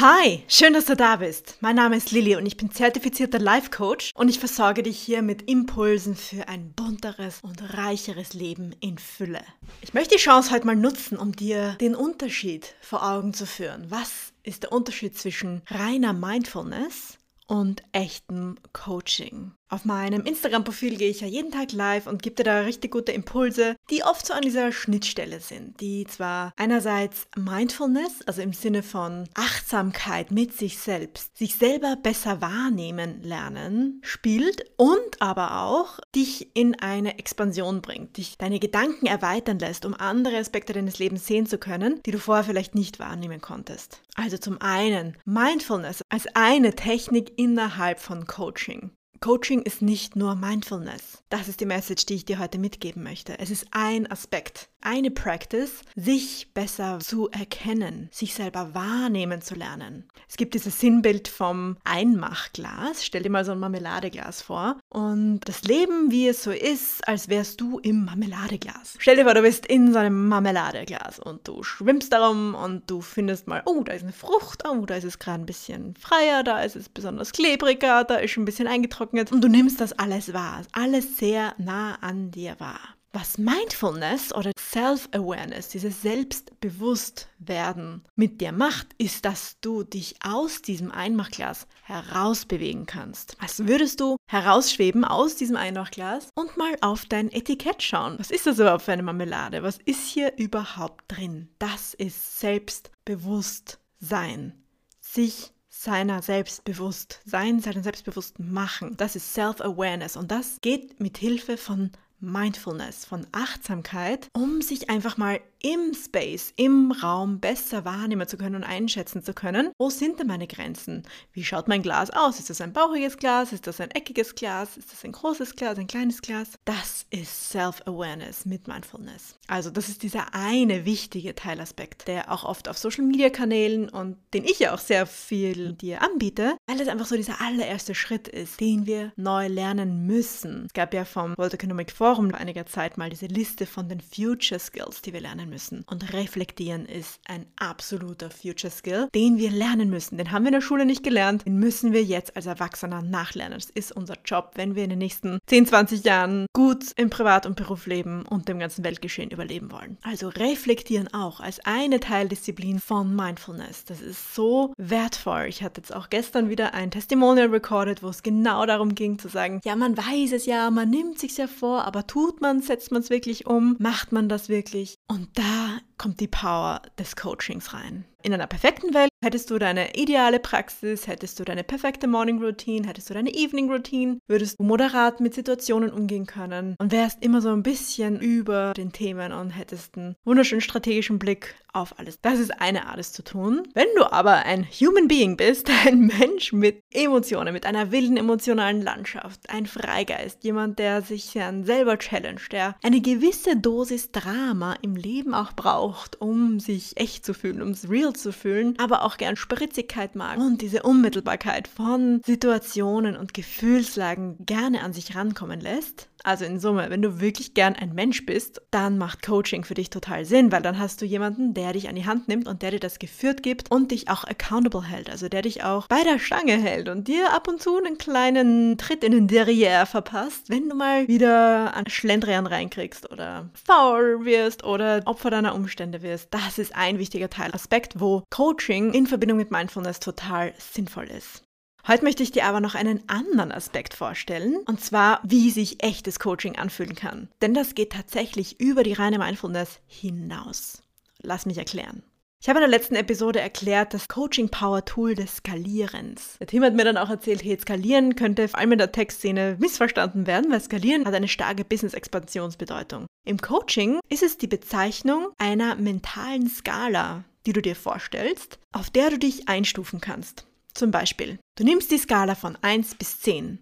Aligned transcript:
Hi, 0.00 0.44
schön, 0.46 0.74
dass 0.74 0.84
du 0.84 0.94
da 0.94 1.16
bist. 1.16 1.56
Mein 1.58 1.74
Name 1.74 1.96
ist 1.96 2.12
Lilly 2.12 2.36
und 2.36 2.46
ich 2.46 2.56
bin 2.56 2.70
zertifizierter 2.70 3.40
Life 3.40 3.70
Coach 3.70 4.12
und 4.14 4.28
ich 4.28 4.38
versorge 4.38 4.84
dich 4.84 4.96
hier 4.96 5.22
mit 5.22 5.50
Impulsen 5.50 6.14
für 6.14 6.46
ein 6.46 6.72
bunteres 6.72 7.40
und 7.42 7.74
reicheres 7.76 8.32
Leben 8.32 8.70
in 8.78 8.98
Fülle. 8.98 9.42
Ich 9.80 9.94
möchte 9.94 10.14
die 10.14 10.20
Chance 10.20 10.52
heute 10.52 10.66
mal 10.66 10.76
nutzen, 10.76 11.18
um 11.18 11.32
dir 11.32 11.72
den 11.80 11.96
Unterschied 11.96 12.76
vor 12.80 13.02
Augen 13.02 13.34
zu 13.34 13.44
führen. 13.44 13.90
Was 13.90 14.32
ist 14.44 14.62
der 14.62 14.70
Unterschied 14.70 15.18
zwischen 15.18 15.62
reiner 15.66 16.12
Mindfulness 16.12 17.18
und 17.48 17.82
echtem 17.90 18.54
Coaching? 18.72 19.50
Auf 19.70 19.84
meinem 19.84 20.24
Instagram-Profil 20.24 20.96
gehe 20.96 21.10
ich 21.10 21.20
ja 21.20 21.26
jeden 21.26 21.50
Tag 21.50 21.72
live 21.72 22.06
und 22.06 22.22
gebe 22.22 22.36
dir 22.36 22.44
da 22.44 22.60
richtig 22.60 22.90
gute 22.90 23.12
Impulse, 23.12 23.76
die 23.90 24.02
oft 24.02 24.26
so 24.26 24.32
an 24.32 24.40
dieser 24.40 24.72
Schnittstelle 24.72 25.40
sind, 25.40 25.78
die 25.82 26.06
zwar 26.06 26.54
einerseits 26.56 27.26
Mindfulness, 27.36 28.22
also 28.24 28.40
im 28.40 28.54
Sinne 28.54 28.82
von 28.82 29.28
Achtsamkeit 29.34 30.30
mit 30.30 30.54
sich 30.54 30.78
selbst, 30.78 31.36
sich 31.36 31.56
selber 31.56 31.96
besser 31.96 32.40
wahrnehmen 32.40 33.22
lernen, 33.22 34.00
spielt 34.02 34.64
und 34.78 35.20
aber 35.20 35.62
auch 35.62 36.00
dich 36.14 36.56
in 36.56 36.74
eine 36.80 37.18
Expansion 37.18 37.82
bringt, 37.82 38.16
dich 38.16 38.38
deine 38.38 38.60
Gedanken 38.60 39.04
erweitern 39.04 39.58
lässt, 39.58 39.84
um 39.84 39.92
andere 39.92 40.38
Aspekte 40.38 40.72
deines 40.72 40.98
Lebens 40.98 41.26
sehen 41.26 41.44
zu 41.44 41.58
können, 41.58 42.00
die 42.06 42.10
du 42.10 42.18
vorher 42.18 42.44
vielleicht 42.44 42.74
nicht 42.74 42.98
wahrnehmen 43.00 43.42
konntest. 43.42 44.00
Also 44.14 44.38
zum 44.38 44.62
einen 44.62 45.18
Mindfulness 45.26 46.02
als 46.08 46.26
eine 46.34 46.74
Technik 46.74 47.32
innerhalb 47.36 48.00
von 48.00 48.26
Coaching. 48.26 48.92
Coaching 49.20 49.62
ist 49.62 49.82
nicht 49.82 50.14
nur 50.14 50.36
Mindfulness. 50.36 51.24
Das 51.28 51.48
ist 51.48 51.60
die 51.60 51.66
Message, 51.66 52.06
die 52.06 52.14
ich 52.14 52.24
dir 52.24 52.38
heute 52.38 52.58
mitgeben 52.58 53.02
möchte. 53.02 53.38
Es 53.38 53.50
ist 53.50 53.66
ein 53.72 54.08
Aspekt, 54.10 54.68
eine 54.80 55.10
Practice, 55.10 55.82
sich 55.96 56.52
besser 56.54 57.00
zu 57.00 57.28
erkennen, 57.30 58.08
sich 58.12 58.34
selber 58.34 58.74
wahrnehmen 58.74 59.42
zu 59.42 59.56
lernen. 59.56 60.08
Es 60.28 60.36
gibt 60.36 60.54
dieses 60.54 60.78
Sinnbild 60.78 61.26
vom 61.26 61.76
Einmachglas. 61.82 63.04
Stell 63.04 63.22
dir 63.22 63.30
mal 63.30 63.44
so 63.44 63.52
ein 63.52 63.58
Marmeladeglas 63.58 64.40
vor 64.40 64.78
und 64.90 65.40
das 65.44 65.62
Leben, 65.64 66.10
wie 66.10 66.28
es 66.28 66.42
so 66.42 66.50
ist, 66.50 67.06
als 67.06 67.28
wärst 67.28 67.60
du 67.60 67.78
im 67.78 68.04
Marmeladeglas. 68.04 68.96
Stell 68.98 69.16
dir 69.16 69.24
vor, 69.24 69.34
du 69.34 69.42
bist 69.42 69.66
in 69.66 69.92
so 69.92 69.98
einem 69.98 70.28
Marmeladeglas 70.28 71.18
und 71.18 71.46
du 71.46 71.62
schwimmst 71.62 72.12
darum 72.12 72.54
und 72.54 72.90
du 72.90 73.00
findest 73.00 73.46
mal, 73.46 73.62
oh, 73.66 73.82
da 73.84 73.92
ist 73.92 74.02
eine 74.02 74.12
Frucht, 74.12 74.64
oh, 74.68 74.86
da 74.86 74.96
ist 74.96 75.04
es 75.04 75.18
gerade 75.18 75.42
ein 75.42 75.46
bisschen 75.46 75.94
freier, 75.96 76.42
da 76.42 76.62
ist 76.62 76.76
es 76.76 76.88
besonders 76.88 77.32
klebriger, 77.32 78.04
da 78.04 78.16
ist 78.16 78.32
schon 78.32 78.42
ein 78.42 78.46
bisschen 78.46 78.66
eingetrocknet 78.66 78.98
getrocknet 78.98 79.32
und 79.32 79.42
du 79.42 79.48
nimmst 79.48 79.80
das 79.80 79.92
alles 79.92 80.32
wahr, 80.32 80.62
alles 80.72 81.18
sehr 81.18 81.54
nah 81.58 81.94
an 82.00 82.30
dir 82.30 82.58
wahr. 82.58 82.97
Was 83.12 83.38
Mindfulness 83.38 84.34
oder 84.34 84.50
Self-Awareness, 84.58 85.70
dieses 85.70 86.02
Selbstbewusstwerden 86.02 88.04
mit 88.16 88.42
dir 88.42 88.52
macht, 88.52 88.88
ist, 88.98 89.24
dass 89.24 89.56
du 89.62 89.82
dich 89.82 90.16
aus 90.22 90.60
diesem 90.60 90.92
Einmachglas 90.92 91.66
herausbewegen 91.84 92.84
kannst. 92.84 93.38
Als 93.40 93.66
würdest 93.66 94.00
du 94.00 94.16
herausschweben 94.26 95.06
aus 95.06 95.36
diesem 95.36 95.56
Einmachglas 95.56 96.28
und 96.34 96.58
mal 96.58 96.76
auf 96.82 97.06
dein 97.06 97.32
Etikett 97.32 97.82
schauen. 97.82 98.16
Was 98.18 98.30
ist 98.30 98.46
das 98.46 98.58
überhaupt 98.58 98.82
für 98.82 98.92
eine 98.92 99.02
Marmelade? 99.02 99.62
Was 99.62 99.78
ist 99.86 100.06
hier 100.06 100.36
überhaupt 100.36 101.04
drin? 101.08 101.48
Das 101.58 101.94
ist 101.94 102.40
Selbstbewusstsein. 102.40 104.52
Sich 105.00 105.54
seiner 105.70 106.20
selbst 106.22 106.64
bewusst 106.64 107.20
sein, 107.24 107.60
seiner 107.60 107.82
selbstbewusst 107.82 108.38
machen. 108.38 108.98
Das 108.98 109.16
ist 109.16 109.32
Self-Awareness 109.32 110.14
und 110.16 110.30
das 110.30 110.58
geht 110.60 111.00
mit 111.00 111.16
Hilfe 111.16 111.56
von 111.56 111.92
Mindfulness, 112.20 113.04
von 113.04 113.26
Achtsamkeit, 113.32 114.28
um 114.34 114.60
sich 114.62 114.90
einfach 114.90 115.16
mal 115.16 115.40
im 115.62 115.92
Space, 115.94 116.52
im 116.56 116.92
Raum 116.92 117.40
besser 117.40 117.84
wahrnehmen 117.84 118.26
zu 118.26 118.36
können 118.36 118.56
und 118.56 118.64
einschätzen 118.64 119.22
zu 119.22 119.34
können, 119.34 119.70
wo 119.78 119.90
sind 119.90 120.18
denn 120.18 120.26
meine 120.26 120.46
Grenzen? 120.46 121.02
Wie 121.32 121.44
schaut 121.44 121.68
mein 121.68 121.82
Glas 121.82 122.10
aus? 122.10 122.38
Ist 122.38 122.50
das 122.50 122.60
ein 122.60 122.72
bauchiges 122.72 123.16
Glas? 123.16 123.52
Ist 123.52 123.66
das 123.66 123.80
ein 123.80 123.90
eckiges 123.90 124.34
Glas? 124.34 124.76
Ist 124.76 124.92
das 124.92 125.04
ein 125.04 125.12
großes 125.12 125.54
Glas? 125.56 125.78
Ein 125.78 125.86
kleines 125.86 126.22
Glas? 126.22 126.52
Das 126.64 127.06
ist 127.10 127.50
Self-Awareness 127.50 128.46
mit 128.46 128.68
Mindfulness. 128.68 129.36
Also 129.46 129.70
das 129.70 129.88
ist 129.88 130.02
dieser 130.02 130.34
eine 130.34 130.84
wichtige 130.84 131.34
Teilaspekt, 131.34 132.08
der 132.08 132.32
auch 132.32 132.44
oft 132.44 132.68
auf 132.68 132.78
Social-Media-Kanälen 132.78 133.88
und 133.88 134.16
den 134.34 134.44
ich 134.44 134.58
ja 134.58 134.74
auch 134.74 134.78
sehr 134.78 135.06
viel 135.06 135.74
dir 135.74 136.02
anbiete, 136.02 136.56
weil 136.66 136.80
es 136.80 136.88
einfach 136.88 137.06
so 137.06 137.16
dieser 137.16 137.40
allererste 137.40 137.94
Schritt 137.94 138.28
ist, 138.28 138.60
den 138.60 138.86
wir 138.86 139.12
neu 139.16 139.48
lernen 139.48 140.06
müssen. 140.06 140.66
Es 140.66 140.72
gab 140.72 140.94
ja 140.94 141.04
vom 141.04 141.36
World 141.36 141.54
Economic 141.54 141.90
Forum 141.90 142.30
vor 142.30 142.38
einiger 142.38 142.66
Zeit 142.66 142.98
mal 142.98 143.10
diese 143.10 143.26
Liste 143.26 143.66
von 143.66 143.88
den 143.88 144.00
Future 144.00 144.60
Skills, 144.60 145.02
die 145.02 145.12
wir 145.12 145.20
lernen 145.20 145.47
müssen. 145.48 145.84
Und 145.86 146.12
reflektieren 146.12 146.86
ist 146.86 147.20
ein 147.26 147.46
absoluter 147.56 148.30
Future 148.30 148.70
Skill, 148.70 149.08
den 149.14 149.38
wir 149.38 149.50
lernen 149.50 149.90
müssen. 149.90 150.18
Den 150.18 150.30
haben 150.30 150.44
wir 150.44 150.48
in 150.48 150.54
der 150.54 150.60
Schule 150.60 150.84
nicht 150.84 151.02
gelernt, 151.02 151.46
den 151.46 151.58
müssen 151.58 151.92
wir 151.92 152.02
jetzt 152.02 152.36
als 152.36 152.46
Erwachsener 152.46 153.02
nachlernen. 153.02 153.58
Das 153.58 153.70
ist 153.70 153.92
unser 153.92 154.16
Job, 154.24 154.52
wenn 154.54 154.74
wir 154.74 154.84
in 154.84 154.90
den 154.90 154.98
nächsten 154.98 155.38
10, 155.46 155.66
20 155.66 156.04
Jahren 156.04 156.46
gut 156.52 156.84
im 156.96 157.10
Privat- 157.10 157.46
und 157.46 157.56
Berufsleben 157.56 158.22
und 158.26 158.48
dem 158.48 158.58
ganzen 158.58 158.84
Weltgeschehen 158.84 159.30
überleben 159.30 159.70
wollen. 159.72 159.98
Also 160.02 160.28
reflektieren 160.28 161.12
auch 161.12 161.40
als 161.40 161.60
eine 161.64 162.00
Teildisziplin 162.00 162.80
von 162.80 163.14
Mindfulness. 163.14 163.84
Das 163.84 164.00
ist 164.00 164.34
so 164.34 164.72
wertvoll. 164.76 165.46
Ich 165.48 165.62
hatte 165.62 165.80
jetzt 165.80 165.94
auch 165.94 166.10
gestern 166.10 166.48
wieder 166.48 166.74
ein 166.74 166.90
Testimonial 166.90 167.48
recorded, 167.48 168.02
wo 168.02 168.08
es 168.08 168.22
genau 168.22 168.66
darum 168.66 168.94
ging 168.94 169.18
zu 169.18 169.28
sagen, 169.28 169.60
ja, 169.64 169.76
man 169.76 169.96
weiß 169.96 170.32
es 170.32 170.46
ja, 170.46 170.70
man 170.70 170.90
nimmt 170.90 171.18
sich 171.18 171.36
ja 171.36 171.46
vor, 171.46 171.84
aber 171.84 172.06
tut 172.06 172.40
man, 172.40 172.62
setzt 172.62 172.92
man 172.92 173.02
es 173.02 173.10
wirklich 173.10 173.46
um, 173.46 173.76
macht 173.78 174.12
man 174.12 174.28
das 174.28 174.48
wirklich? 174.48 174.97
Und 175.10 175.28
da 175.38 175.80
kommt 175.98 176.20
die 176.20 176.28
Power 176.28 176.82
des 176.98 177.16
Coachings 177.16 177.74
rein. 177.74 178.04
In 178.22 178.34
einer 178.34 178.48
perfekten 178.48 178.94
Welt 178.94 179.10
hättest 179.24 179.50
du 179.50 179.58
deine 179.58 179.94
ideale 179.94 180.40
Praxis, 180.40 181.06
hättest 181.06 181.38
du 181.38 181.44
deine 181.44 181.62
perfekte 181.62 182.08
Morning 182.08 182.42
Routine, 182.42 182.86
hättest 182.86 183.10
du 183.10 183.14
deine 183.14 183.32
Evening 183.32 183.70
Routine, 183.70 184.18
würdest 184.26 184.58
du 184.58 184.64
moderat 184.64 185.20
mit 185.20 185.34
Situationen 185.34 185.92
umgehen 185.92 186.26
können 186.26 186.74
und 186.78 186.90
wärst 186.90 187.22
immer 187.22 187.40
so 187.40 187.50
ein 187.50 187.62
bisschen 187.62 188.20
über 188.20 188.74
den 188.74 188.92
Themen 188.92 189.32
und 189.32 189.50
hättest 189.50 189.96
einen 189.96 190.16
wunderschönen 190.24 190.60
strategischen 190.60 191.20
Blick 191.20 191.54
auf 191.72 191.98
alles. 191.98 192.20
Das 192.20 192.38
ist 192.40 192.60
eine 192.60 192.86
Art, 192.86 192.98
es 192.98 193.12
zu 193.12 193.22
tun. 193.22 193.62
Wenn 193.74 193.86
du 193.96 194.10
aber 194.10 194.44
ein 194.44 194.64
Human 194.64 195.06
Being 195.06 195.36
bist, 195.36 195.70
ein 195.86 196.00
Mensch 196.00 196.52
mit 196.52 196.82
Emotionen, 196.90 197.52
mit 197.52 197.66
einer 197.66 197.92
wilden 197.92 198.16
emotionalen 198.16 198.82
Landschaft, 198.82 199.48
ein 199.48 199.66
Freigeist, 199.66 200.42
jemand, 200.42 200.78
der 200.78 201.02
sich 201.02 201.32
dann 201.34 201.64
selber 201.64 201.98
challenge, 201.98 202.42
der 202.50 202.74
eine 202.82 203.00
gewisse 203.00 203.56
Dosis 203.56 204.10
Drama 204.10 204.76
im 204.82 204.96
Leben 204.96 205.34
auch 205.34 205.52
braucht, 205.52 205.87
braucht, 205.88 206.20
um 206.20 206.60
sich 206.60 206.96
echt 206.96 207.24
zu 207.24 207.32
fühlen, 207.34 207.62
um 207.62 207.70
es 207.70 207.88
real 207.88 208.12
zu 208.12 208.32
fühlen, 208.32 208.74
aber 208.78 209.04
auch 209.04 209.16
gern 209.16 209.36
Spritzigkeit 209.36 210.14
mag. 210.16 210.38
Und 210.38 210.60
diese 210.60 210.82
Unmittelbarkeit 210.82 211.66
von 211.66 212.20
Situationen 212.24 213.16
und 213.16 213.32
Gefühlslagen 213.34 214.36
gerne 214.44 214.82
an 214.82 214.92
sich 214.92 215.16
rankommen 215.16 215.60
lässt, 215.60 216.08
also 216.24 216.44
in 216.44 216.58
Summe, 216.58 216.90
wenn 216.90 217.02
du 217.02 217.20
wirklich 217.20 217.54
gern 217.54 217.76
ein 217.76 217.94
Mensch 217.94 218.26
bist, 218.26 218.60
dann 218.70 218.98
macht 218.98 219.24
Coaching 219.24 219.64
für 219.64 219.74
dich 219.74 219.88
total 219.88 220.24
Sinn, 220.24 220.50
weil 220.50 220.62
dann 220.62 220.78
hast 220.78 221.00
du 221.00 221.06
jemanden, 221.06 221.54
der 221.54 221.72
dich 221.72 221.88
an 221.88 221.94
die 221.94 222.06
Hand 222.06 222.28
nimmt 222.28 222.48
und 222.48 222.62
der 222.62 222.72
dir 222.72 222.80
das 222.80 222.98
geführt 222.98 223.42
gibt 223.42 223.70
und 223.70 223.92
dich 223.92 224.08
auch 224.08 224.24
accountable 224.24 224.84
hält, 224.84 225.10
also 225.10 225.28
der 225.28 225.42
dich 225.42 225.62
auch 225.62 225.86
bei 225.86 226.02
der 226.02 226.18
Stange 226.18 226.58
hält 226.58 226.88
und 226.88 227.08
dir 227.08 227.32
ab 227.32 227.46
und 227.48 227.62
zu 227.62 227.76
einen 227.76 227.98
kleinen 227.98 228.78
Tritt 228.78 229.04
in 229.04 229.12
den 229.12 229.28
Derrière 229.28 229.86
verpasst, 229.86 230.50
wenn 230.50 230.68
du 230.68 230.74
mal 230.74 231.06
wieder 231.06 231.74
an 231.74 231.88
Schlendrian 231.88 232.46
reinkriegst 232.46 233.10
oder 233.10 233.48
faul 233.54 234.24
wirst 234.24 234.64
oder 234.64 235.02
Opfer 235.04 235.30
deiner 235.30 235.54
Umstände 235.54 235.77
wirst. 236.02 236.28
Das 236.32 236.58
ist 236.58 236.74
ein 236.74 236.98
wichtiger 236.98 237.30
Teil, 237.30 237.52
Aspekt, 237.52 238.00
wo 238.00 238.22
Coaching 238.30 238.92
in 238.92 239.06
Verbindung 239.06 239.38
mit 239.38 239.50
Mindfulness 239.50 240.00
total 240.00 240.52
sinnvoll 240.58 241.06
ist. 241.06 241.42
Heute 241.86 242.04
möchte 242.04 242.22
ich 242.22 242.32
dir 242.32 242.44
aber 242.44 242.60
noch 242.60 242.74
einen 242.74 243.08
anderen 243.08 243.50
Aspekt 243.50 243.94
vorstellen, 243.94 244.56
und 244.66 244.80
zwar, 244.80 245.20
wie 245.24 245.50
sich 245.50 245.82
echtes 245.82 246.18
Coaching 246.18 246.56
anfühlen 246.56 246.94
kann. 246.94 247.28
Denn 247.40 247.54
das 247.54 247.74
geht 247.74 247.92
tatsächlich 247.92 248.60
über 248.60 248.82
die 248.82 248.92
reine 248.92 249.18
Mindfulness 249.18 249.80
hinaus. 249.86 250.82
Lass 251.22 251.46
mich 251.46 251.56
erklären. 251.56 252.02
Ich 252.40 252.48
habe 252.48 252.60
in 252.60 252.70
der 252.70 252.78
letzten 252.78 252.94
Episode 252.94 253.40
erklärt, 253.40 253.94
das 253.94 254.06
Coaching 254.06 254.48
Power 254.48 254.84
Tool 254.84 255.16
des 255.16 255.38
Skalierens. 255.38 256.36
Der 256.38 256.46
Team 256.46 256.62
hat 256.62 256.72
mir 256.72 256.84
dann 256.84 256.96
auch 256.96 257.10
erzählt, 257.10 257.42
hey, 257.42 257.58
Skalieren 257.58 258.14
könnte 258.14 258.46
vor 258.46 258.60
allem 258.60 258.72
in 258.72 258.78
der 258.78 258.92
Textszene 258.92 259.56
missverstanden 259.58 260.28
werden, 260.28 260.48
weil 260.52 260.60
Skalieren 260.60 261.04
hat 261.04 261.14
eine 261.14 261.26
starke 261.26 261.64
Business-Expansionsbedeutung. 261.64 263.06
Im 263.26 263.40
Coaching 263.40 263.98
ist 264.08 264.22
es 264.22 264.38
die 264.38 264.46
Bezeichnung 264.46 265.30
einer 265.38 265.74
mentalen 265.74 266.48
Skala, 266.48 267.24
die 267.44 267.52
du 267.52 267.60
dir 267.60 267.74
vorstellst, 267.74 268.60
auf 268.70 268.88
der 268.88 269.10
du 269.10 269.18
dich 269.18 269.48
einstufen 269.48 270.00
kannst. 270.00 270.46
Zum 270.74 270.92
Beispiel, 270.92 271.40
du 271.56 271.64
nimmst 271.64 271.90
die 271.90 271.98
Skala 271.98 272.36
von 272.36 272.56
1 272.62 272.94
bis 272.94 273.18
10. 273.20 273.58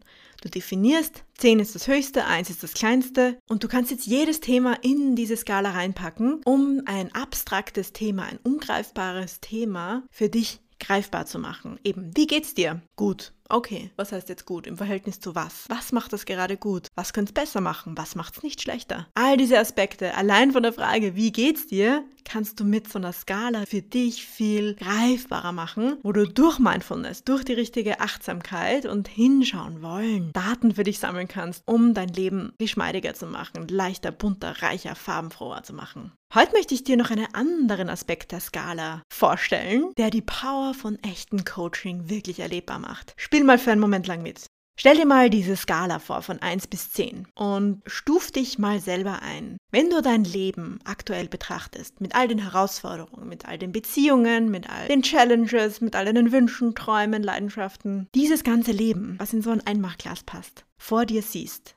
Du 0.46 0.50
definierst, 0.50 1.25
10 1.38 1.58
ist 1.58 1.75
das 1.75 1.88
höchste, 1.88 2.25
1 2.25 2.50
ist 2.50 2.62
das 2.62 2.72
kleinste 2.72 3.37
und 3.48 3.64
du 3.64 3.69
kannst 3.69 3.90
jetzt 3.90 4.06
jedes 4.06 4.38
Thema 4.38 4.75
in 4.81 5.16
diese 5.16 5.37
Skala 5.37 5.70
reinpacken, 5.70 6.40
um 6.44 6.82
ein 6.87 7.12
abstraktes 7.12 7.93
Thema, 7.93 8.26
ein 8.26 8.38
ungreifbares 8.44 9.40
Thema 9.40 10.04
für 10.08 10.28
dich 10.28 10.60
greifbar 10.78 11.26
zu 11.26 11.40
machen. 11.40 11.81
Eben, 11.82 12.12
wie 12.14 12.28
geht's 12.28 12.54
dir? 12.54 12.81
Gut. 12.94 13.32
Okay, 13.48 13.90
was 13.96 14.12
heißt 14.12 14.28
jetzt 14.28 14.44
gut? 14.44 14.66
Im 14.66 14.76
Verhältnis 14.76 15.20
zu 15.20 15.34
was? 15.34 15.64
Was 15.69 15.93
macht 15.93 16.12
das 16.12 16.25
gerade 16.25 16.56
gut? 16.56 16.88
Was 16.94 17.12
könnte 17.12 17.31
es 17.31 17.34
besser 17.34 17.60
machen? 17.60 17.96
Was 17.96 18.14
macht 18.14 18.37
es 18.37 18.43
nicht 18.43 18.60
schlechter? 18.60 19.06
All 19.14 19.37
diese 19.37 19.58
Aspekte, 19.58 20.14
allein 20.14 20.52
von 20.52 20.62
der 20.62 20.72
Frage, 20.72 21.14
wie 21.14 21.31
geht's 21.31 21.66
dir, 21.66 22.04
kannst 22.25 22.58
du 22.58 22.64
mit 22.64 22.93
so 22.93 22.98
einer 22.98 23.12
Skala 23.12 23.64
für 23.66 23.82
dich 23.82 24.26
viel 24.26 24.75
greifbarer 24.75 25.52
machen, 25.52 25.96
wo 26.02 26.12
du 26.12 26.26
durch 26.26 26.58
Mindfulness, 26.58 27.25
durch 27.25 27.44
die 27.44 27.52
richtige 27.52 28.00
Achtsamkeit 28.00 28.84
und 28.84 29.08
hinschauen 29.08 29.81
wollen, 29.81 30.32
Daten 30.32 30.75
für 30.75 30.82
dich 30.82 30.98
sammeln 30.98 31.28
kannst, 31.28 31.62
um 31.66 31.94
dein 31.94 32.08
Leben 32.08 32.52
geschmeidiger 32.58 33.14
zu 33.14 33.26
machen, 33.26 33.69
leichter, 33.69 34.10
bunter, 34.10 34.62
reicher, 34.62 34.94
farbenfroher 34.94 35.62
zu 35.62 35.72
machen. 35.72 36.12
Heute 36.34 36.52
möchte 36.52 36.75
ich 36.75 36.82
dir 36.82 36.96
noch 36.96 37.12
einen 37.12 37.32
anderen 37.34 37.88
Aspekt 37.88 38.32
der 38.32 38.40
Skala 38.40 39.02
vorstellen, 39.08 39.93
der 39.96 40.10
die 40.10 40.22
Power 40.22 40.75
von 40.75 40.98
echten 41.04 41.44
Coaching 41.44 42.10
wirklich 42.10 42.40
erlebbar 42.40 42.81
macht. 42.81 43.14
Spiel 43.37 43.44
mal 43.44 43.59
für 43.59 43.71
einen 43.71 43.83
Moment 43.83 44.06
lang 44.06 44.23
mit. 44.23 44.47
Stell 44.79 44.97
dir 44.97 45.05
mal 45.05 45.29
diese 45.29 45.56
Skala 45.56 45.99
vor 45.99 46.23
von 46.23 46.41
1 46.41 46.69
bis 46.69 46.93
10 46.93 47.29
und 47.35 47.83
stuf 47.85 48.31
dich 48.31 48.59
mal 48.59 48.81
selber 48.81 49.21
ein. 49.21 49.59
Wenn 49.71 49.91
du 49.91 50.00
dein 50.00 50.25
Leben 50.25 50.79
aktuell 50.85 51.29
betrachtest, 51.29 52.00
mit 52.00 52.15
all 52.15 52.29
den 52.29 52.38
Herausforderungen, 52.38 53.29
mit 53.29 53.44
all 53.44 53.59
den 53.59 53.73
Beziehungen, 53.73 54.50
mit 54.50 54.71
all 54.71 54.88
den 54.88 55.03
Challenges, 55.03 55.83
mit 55.83 55.94
all 55.94 56.06
deinen 56.06 56.33
Wünschen, 56.33 56.75
Träumen, 56.75 57.23
Leidenschaften, 57.23 58.09
dieses 58.15 58.43
ganze 58.43 58.73
Leben, 58.73 59.17
was 59.19 59.35
in 59.35 59.43
so 59.43 59.50
ein 59.50 59.67
Einmachglas 59.67 60.23
passt, 60.23 60.65
vor 60.79 61.05
dir 61.05 61.21
siehst, 61.21 61.77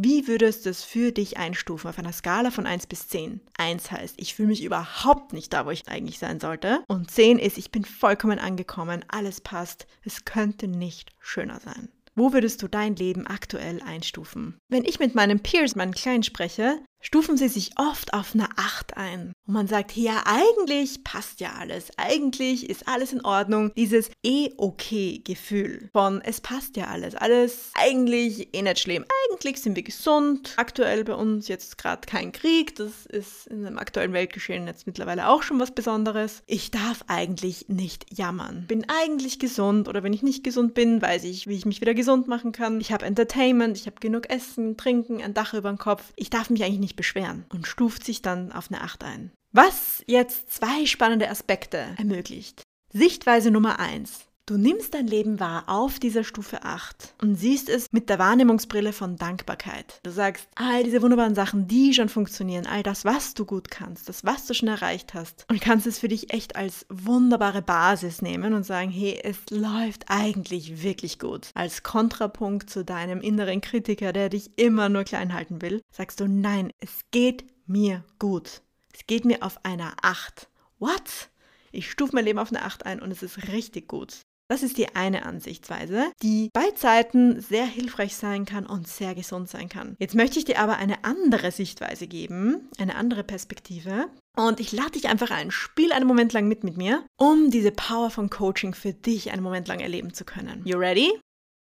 wie 0.00 0.28
würdest 0.28 0.64
du 0.64 0.70
es 0.70 0.84
für 0.84 1.10
dich 1.10 1.38
einstufen 1.38 1.90
auf 1.90 1.98
einer 1.98 2.12
Skala 2.12 2.52
von 2.52 2.66
1 2.66 2.86
bis 2.86 3.08
10? 3.08 3.40
1 3.58 3.90
heißt, 3.90 4.14
ich 4.18 4.32
fühle 4.32 4.46
mich 4.46 4.62
überhaupt 4.62 5.32
nicht 5.32 5.52
da, 5.52 5.66
wo 5.66 5.70
ich 5.70 5.88
eigentlich 5.88 6.20
sein 6.20 6.38
sollte. 6.38 6.84
Und 6.86 7.10
10 7.10 7.40
ist, 7.40 7.58
ich 7.58 7.72
bin 7.72 7.84
vollkommen 7.84 8.38
angekommen, 8.38 9.04
alles 9.08 9.40
passt, 9.40 9.88
es 10.04 10.24
könnte 10.24 10.68
nicht 10.68 11.10
schöner 11.18 11.58
sein. 11.58 11.88
Wo 12.14 12.32
würdest 12.32 12.62
du 12.62 12.68
dein 12.68 12.94
Leben 12.94 13.26
aktuell 13.26 13.82
einstufen? 13.82 14.60
Wenn 14.68 14.84
ich 14.84 15.00
mit 15.00 15.16
meinen 15.16 15.40
Peers, 15.40 15.74
meinen 15.74 15.94
Kleinen 15.94 16.22
spreche, 16.22 16.78
stufen 17.00 17.36
sie 17.36 17.48
sich 17.48 17.72
oft 17.78 18.12
auf 18.12 18.34
eine 18.34 18.48
8 18.56 18.96
ein. 18.96 19.32
Und 19.46 19.54
man 19.54 19.66
sagt, 19.66 19.96
ja, 19.96 20.22
eigentlich 20.26 21.04
passt 21.04 21.40
ja 21.40 21.52
alles. 21.58 21.90
Eigentlich 21.96 22.68
ist 22.68 22.86
alles 22.88 23.12
in 23.12 23.24
Ordnung. 23.24 23.72
Dieses 23.76 24.10
eh 24.22 24.50
okay 24.56 25.22
Gefühl 25.24 25.88
von 25.92 26.20
es 26.20 26.40
passt 26.40 26.76
ja 26.76 26.88
alles. 26.88 27.14
Alles 27.14 27.70
eigentlich 27.74 28.54
eh 28.54 28.62
nicht 28.62 28.80
schlimm. 28.80 29.04
Eigentlich 29.30 29.60
sind 29.60 29.76
wir 29.76 29.82
gesund. 29.82 30.54
Aktuell 30.56 31.04
bei 31.04 31.14
uns 31.14 31.48
jetzt 31.48 31.78
gerade 31.78 32.06
kein 32.06 32.32
Krieg. 32.32 32.76
Das 32.76 33.06
ist 33.06 33.46
in 33.46 33.64
dem 33.64 33.78
aktuellen 33.78 34.12
Weltgeschehen 34.12 34.66
jetzt 34.66 34.86
mittlerweile 34.86 35.28
auch 35.28 35.42
schon 35.42 35.60
was 35.60 35.70
Besonderes. 35.70 36.42
Ich 36.46 36.70
darf 36.70 37.04
eigentlich 37.06 37.66
nicht 37.68 38.06
jammern. 38.16 38.66
Bin 38.66 38.84
eigentlich 38.88 39.38
gesund 39.38 39.88
oder 39.88 40.02
wenn 40.02 40.12
ich 40.12 40.22
nicht 40.22 40.44
gesund 40.44 40.74
bin, 40.74 41.00
weiß 41.00 41.24
ich, 41.24 41.46
wie 41.46 41.56
ich 41.56 41.66
mich 41.66 41.80
wieder 41.80 41.94
gesund 41.94 42.28
machen 42.28 42.52
kann. 42.52 42.80
Ich 42.80 42.92
habe 42.92 43.06
Entertainment, 43.06 43.76
ich 43.76 43.86
habe 43.86 43.96
genug 44.00 44.28
Essen, 44.28 44.76
Trinken, 44.76 45.22
ein 45.22 45.34
Dach 45.34 45.54
über 45.54 45.68
dem 45.70 45.78
Kopf. 45.78 46.12
Ich 46.16 46.30
darf 46.30 46.50
mich 46.50 46.64
eigentlich 46.64 46.80
nicht 46.80 46.87
beschweren 46.96 47.44
und 47.48 47.66
stuft 47.66 48.04
sich 48.04 48.22
dann 48.22 48.52
auf 48.52 48.70
eine 48.70 48.82
8 48.82 49.04
ein. 49.04 49.32
Was 49.52 50.02
jetzt 50.06 50.52
zwei 50.52 50.86
spannende 50.86 51.30
Aspekte 51.30 51.94
ermöglicht. 51.96 52.62
Sichtweise 52.92 53.50
Nummer 53.50 53.78
1. 53.78 54.27
Du 54.48 54.56
nimmst 54.56 54.94
dein 54.94 55.06
Leben 55.06 55.40
wahr 55.40 55.64
auf 55.66 55.98
dieser 55.98 56.24
Stufe 56.24 56.62
8 56.62 57.16
und 57.20 57.34
siehst 57.34 57.68
es 57.68 57.92
mit 57.92 58.08
der 58.08 58.18
Wahrnehmungsbrille 58.18 58.94
von 58.94 59.16
Dankbarkeit. 59.16 60.00
Du 60.04 60.10
sagst, 60.10 60.48
all 60.54 60.84
diese 60.84 61.02
wunderbaren 61.02 61.34
Sachen, 61.34 61.68
die 61.68 61.92
schon 61.92 62.08
funktionieren, 62.08 62.66
all 62.66 62.82
das, 62.82 63.04
was 63.04 63.34
du 63.34 63.44
gut 63.44 63.70
kannst, 63.70 64.08
das, 64.08 64.24
was 64.24 64.46
du 64.46 64.54
schon 64.54 64.68
erreicht 64.68 65.12
hast 65.12 65.44
und 65.50 65.60
kannst 65.60 65.86
es 65.86 65.98
für 65.98 66.08
dich 66.08 66.32
echt 66.32 66.56
als 66.56 66.86
wunderbare 66.88 67.60
Basis 67.60 68.22
nehmen 68.22 68.54
und 68.54 68.64
sagen, 68.64 68.90
hey, 68.90 69.20
es 69.22 69.36
läuft 69.50 70.06
eigentlich 70.08 70.82
wirklich 70.82 71.18
gut. 71.18 71.50
Als 71.52 71.82
Kontrapunkt 71.82 72.70
zu 72.70 72.86
deinem 72.86 73.20
inneren 73.20 73.60
Kritiker, 73.60 74.14
der 74.14 74.30
dich 74.30 74.52
immer 74.56 74.88
nur 74.88 75.04
klein 75.04 75.34
halten 75.34 75.60
will, 75.60 75.82
sagst 75.90 76.20
du, 76.20 76.26
nein, 76.26 76.72
es 76.78 77.00
geht 77.10 77.44
mir 77.66 78.02
gut. 78.18 78.62
Es 78.94 79.06
geht 79.06 79.26
mir 79.26 79.42
auf 79.42 79.62
einer 79.66 79.92
8. 80.00 80.48
What? 80.78 81.28
Ich 81.70 81.90
stufe 81.90 82.14
mein 82.14 82.24
Leben 82.24 82.38
auf 82.38 82.48
eine 82.48 82.64
8 82.64 82.86
ein 82.86 83.02
und 83.02 83.10
es 83.10 83.22
ist 83.22 83.48
richtig 83.48 83.88
gut. 83.88 84.22
Das 84.50 84.62
ist 84.62 84.78
die 84.78 84.96
eine 84.96 85.26
Ansichtsweise, 85.26 86.10
die 86.22 86.48
bei 86.54 86.70
Zeiten 86.70 87.38
sehr 87.40 87.66
hilfreich 87.66 88.16
sein 88.16 88.46
kann 88.46 88.64
und 88.64 88.88
sehr 88.88 89.14
gesund 89.14 89.50
sein 89.50 89.68
kann. 89.68 89.94
Jetzt 89.98 90.14
möchte 90.14 90.38
ich 90.38 90.46
dir 90.46 90.58
aber 90.58 90.78
eine 90.78 91.04
andere 91.04 91.52
Sichtweise 91.52 92.06
geben, 92.06 92.70
eine 92.78 92.94
andere 92.94 93.24
Perspektive. 93.24 94.08
Und 94.36 94.58
ich 94.58 94.72
lade 94.72 94.92
dich 94.92 95.08
einfach 95.08 95.30
ein, 95.30 95.50
spiel 95.50 95.92
einen 95.92 96.06
Moment 96.06 96.32
lang 96.32 96.48
mit 96.48 96.64
mit 96.64 96.78
mir, 96.78 97.04
um 97.18 97.50
diese 97.50 97.72
Power 97.72 98.10
von 98.10 98.30
Coaching 98.30 98.72
für 98.72 98.94
dich 98.94 99.32
einen 99.32 99.42
Moment 99.42 99.68
lang 99.68 99.80
erleben 99.80 100.14
zu 100.14 100.24
können. 100.24 100.62
You 100.64 100.78
ready? 100.78 101.12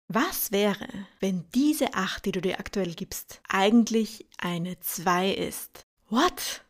Was 0.08 0.52
wäre, 0.52 0.86
wenn 1.18 1.46
diese 1.54 1.94
8, 1.94 2.26
die 2.26 2.32
du 2.32 2.40
dir 2.40 2.60
aktuell 2.60 2.94
gibst, 2.94 3.40
eigentlich 3.48 4.26
eine 4.38 4.78
2 4.78 5.32
ist? 5.32 5.82
What? 6.10 6.65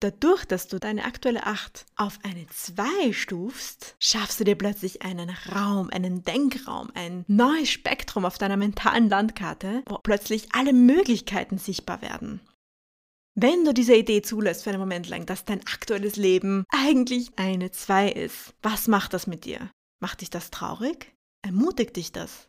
Dadurch, 0.00 0.44
dass 0.44 0.68
du 0.68 0.78
deine 0.78 1.06
aktuelle 1.06 1.46
8 1.46 1.86
auf 1.96 2.18
eine 2.22 2.46
2 2.48 3.14
stufst, 3.14 3.96
schaffst 3.98 4.38
du 4.38 4.44
dir 4.44 4.54
plötzlich 4.54 5.00
einen 5.00 5.30
Raum, 5.30 5.88
einen 5.88 6.22
Denkraum, 6.22 6.90
ein 6.94 7.24
neues 7.28 7.70
Spektrum 7.70 8.26
auf 8.26 8.36
deiner 8.36 8.58
mentalen 8.58 9.08
Landkarte, 9.08 9.82
wo 9.86 9.96
plötzlich 9.96 10.48
alle 10.52 10.74
Möglichkeiten 10.74 11.56
sichtbar 11.56 12.02
werden. 12.02 12.40
Wenn 13.34 13.64
du 13.64 13.72
diese 13.72 13.94
Idee 13.94 14.20
zulässt 14.20 14.64
für 14.64 14.70
einen 14.70 14.80
Moment 14.80 15.08
lang, 15.08 15.24
dass 15.24 15.46
dein 15.46 15.66
aktuelles 15.66 16.16
Leben 16.16 16.64
eigentlich 16.68 17.38
eine 17.38 17.70
2 17.70 18.10
ist, 18.10 18.54
was 18.62 18.88
macht 18.88 19.14
das 19.14 19.26
mit 19.26 19.46
dir? 19.46 19.70
Macht 20.00 20.20
dich 20.20 20.28
das 20.28 20.50
traurig? 20.50 21.14
Ermutigt 21.42 21.96
dich 21.96 22.12
das? 22.12 22.48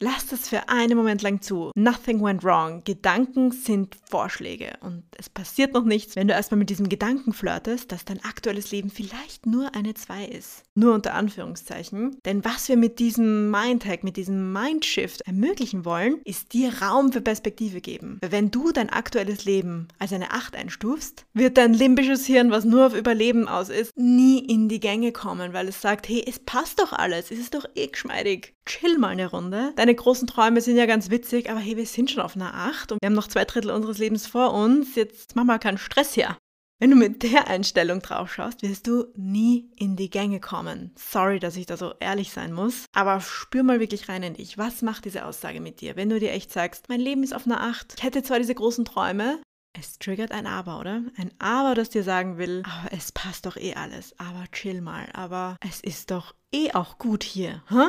Lass 0.00 0.26
das 0.26 0.48
für 0.48 0.68
einen 0.68 0.96
Moment 0.96 1.22
lang 1.22 1.42
zu. 1.42 1.70
Nothing 1.76 2.22
went 2.22 2.42
wrong. 2.42 2.82
Gedanken 2.84 3.52
sind 3.52 3.96
Vorschläge 4.10 4.72
und 4.80 5.04
es 5.16 5.30
passiert 5.30 5.74
noch 5.74 5.84
nichts, 5.84 6.16
wenn 6.16 6.26
du 6.26 6.34
erstmal 6.34 6.58
mit 6.58 6.70
diesem 6.70 6.88
Gedanken 6.88 7.32
flirtest, 7.32 7.92
dass 7.92 8.04
dein 8.04 8.24
aktuelles 8.24 8.72
Leben 8.72 8.90
vielleicht 8.90 9.46
nur 9.46 9.74
eine 9.76 9.94
2 9.94 10.24
ist. 10.24 10.64
Nur 10.74 10.94
unter 10.94 11.14
Anführungszeichen. 11.14 12.16
Denn 12.24 12.44
was 12.44 12.68
wir 12.68 12.76
mit 12.76 12.98
diesem 12.98 13.50
Mindhack, 13.50 14.02
mit 14.02 14.16
diesem 14.16 14.52
Mindshift 14.52 15.20
ermöglichen 15.22 15.84
wollen, 15.84 16.20
ist 16.24 16.52
dir 16.52 16.82
Raum 16.82 17.12
für 17.12 17.20
Perspektive 17.20 17.80
geben. 17.80 18.18
Weil 18.22 18.32
wenn 18.32 18.50
du 18.50 18.72
dein 18.72 18.90
aktuelles 18.90 19.44
Leben 19.44 19.88
als 19.98 20.12
eine 20.12 20.32
8 20.32 20.56
einstufst, 20.56 21.26
wird 21.32 21.58
dein 21.58 21.74
limbisches 21.74 22.26
Hirn, 22.26 22.50
was 22.50 22.64
nur 22.64 22.86
auf 22.86 22.94
Überleben 22.94 23.46
aus 23.46 23.68
ist, 23.68 23.96
nie 23.96 24.38
in 24.40 24.68
die 24.68 24.80
Gänge 24.80 25.12
kommen, 25.12 25.52
weil 25.52 25.68
es 25.68 25.80
sagt, 25.80 26.08
hey, 26.08 26.24
es 26.26 26.38
passt 26.38 26.80
doch 26.80 26.92
alles, 26.92 27.30
es 27.30 27.38
ist 27.38 27.54
doch 27.54 27.66
eh 27.74 27.86
geschmeidig. 27.86 28.54
Chill 28.64 28.96
mal 28.98 29.08
eine 29.08 29.28
Runde 29.28 29.72
deine 29.82 29.94
großen 29.96 30.28
Träume 30.28 30.60
sind 30.60 30.76
ja 30.76 30.86
ganz 30.86 31.10
witzig, 31.10 31.50
aber 31.50 31.58
hey, 31.58 31.76
wir 31.76 31.86
sind 31.86 32.08
schon 32.08 32.22
auf 32.22 32.36
einer 32.36 32.54
8 32.54 32.92
und 32.92 33.02
wir 33.02 33.06
haben 33.06 33.14
noch 33.14 33.26
zwei 33.26 33.44
Drittel 33.44 33.72
unseres 33.72 33.98
Lebens 33.98 34.28
vor 34.28 34.54
uns. 34.54 34.94
Jetzt 34.94 35.34
mach 35.34 35.42
mal 35.42 35.58
keinen 35.58 35.76
Stress 35.76 36.14
hier. 36.14 36.36
Wenn 36.78 36.90
du 36.90 36.96
mit 36.96 37.24
der 37.24 37.48
Einstellung 37.48 38.00
drauf 38.00 38.32
schaust, 38.32 38.62
wirst 38.62 38.86
du 38.86 39.06
nie 39.16 39.72
in 39.76 39.96
die 39.96 40.08
Gänge 40.08 40.38
kommen. 40.38 40.92
Sorry, 40.96 41.40
dass 41.40 41.56
ich 41.56 41.66
da 41.66 41.76
so 41.76 41.94
ehrlich 41.98 42.30
sein 42.30 42.52
muss, 42.52 42.84
aber 42.92 43.20
spür 43.20 43.64
mal 43.64 43.80
wirklich 43.80 44.08
rein 44.08 44.22
in 44.22 44.34
dich. 44.34 44.56
Was 44.56 44.82
macht 44.82 45.04
diese 45.04 45.24
Aussage 45.24 45.60
mit 45.60 45.80
dir, 45.80 45.96
wenn 45.96 46.10
du 46.10 46.20
dir 46.20 46.30
echt 46.30 46.52
sagst, 46.52 46.88
mein 46.88 47.00
Leben 47.00 47.24
ist 47.24 47.34
auf 47.34 47.46
einer 47.46 47.60
8. 47.60 47.94
Ich 47.96 48.04
hätte 48.04 48.22
zwar 48.22 48.38
diese 48.38 48.54
großen 48.54 48.84
Träume, 48.84 49.40
es 49.76 49.98
triggert 49.98 50.30
ein 50.30 50.46
Aber, 50.46 50.78
oder? 50.78 51.02
Ein 51.16 51.32
Aber, 51.40 51.74
das 51.74 51.90
dir 51.90 52.04
sagen 52.04 52.38
will, 52.38 52.62
aber 52.64 52.92
es 52.92 53.10
passt 53.10 53.46
doch 53.46 53.56
eh 53.56 53.74
alles. 53.74 54.14
Aber 54.18 54.44
chill 54.52 54.80
mal. 54.80 55.08
Aber 55.14 55.56
es 55.60 55.80
ist 55.80 56.10
doch 56.10 56.34
eh 56.52 56.72
auch 56.72 56.98
gut 56.98 57.24
hier. 57.24 57.64
Hä? 57.68 57.86